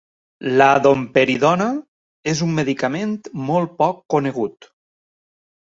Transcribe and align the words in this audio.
La 0.61 0.69
domperidona 0.85 1.67
és 2.33 2.41
un 2.49 2.57
medicament 2.61 3.15
molt 3.51 3.79
poc 3.85 4.05
conegut. 4.17 4.73